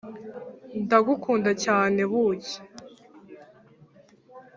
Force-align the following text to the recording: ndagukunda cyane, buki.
ndagukunda 0.83 1.51
cyane, 1.63 2.01
buki. 2.11 2.57